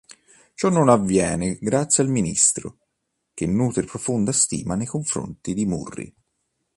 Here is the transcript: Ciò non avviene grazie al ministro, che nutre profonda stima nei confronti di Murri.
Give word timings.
Ciò 0.55 0.69
non 0.69 0.89
avviene 0.89 1.59
grazie 1.61 2.01
al 2.01 2.09
ministro, 2.09 2.79
che 3.35 3.45
nutre 3.45 3.83
profonda 3.85 4.31
stima 4.31 4.73
nei 4.73 4.87
confronti 4.87 5.53
di 5.53 5.67
Murri. 5.67 6.11